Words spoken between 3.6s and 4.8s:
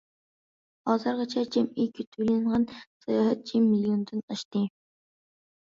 مىليوندىن ئاشتى.